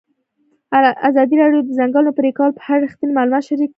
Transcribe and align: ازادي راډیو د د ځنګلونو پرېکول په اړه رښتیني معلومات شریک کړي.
ازادي 1.09 1.35
راډیو 1.41 1.61
د 1.63 1.67
د 1.67 1.71
ځنګلونو 1.79 2.17
پرېکول 2.19 2.49
په 2.57 2.61
اړه 2.67 2.81
رښتیني 2.85 3.13
معلومات 3.15 3.43
شریک 3.49 3.67
کړي. 3.67 3.69